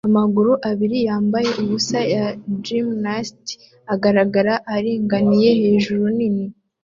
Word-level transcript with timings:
Amaguru 0.09 0.51
abiri 0.69 0.97
yambaye 1.07 1.49
ubusa 1.61 1.99
ya 2.13 2.25
gymnast 2.63 3.43
agaragara 3.93 4.53
aringaniye 4.75 5.49
hejuru 5.61 6.03
nini 6.17 6.45